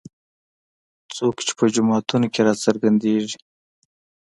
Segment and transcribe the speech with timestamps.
[1.15, 3.37] څوک چې په جوماتونو کې راڅرګندېږي.